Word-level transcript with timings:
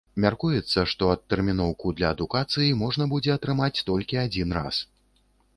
Мяркуецца, 0.23 0.85
што 0.93 1.09
адтэрміноўку 1.15 1.93
для 2.01 2.09
адукацыі 2.17 2.71
можна 2.83 3.07
будзе 3.15 3.31
атрымаць 3.37 3.83
толькі 3.91 4.21
адзін 4.27 4.49
раз. 4.61 4.75